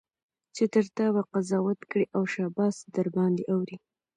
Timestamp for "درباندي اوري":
2.95-3.77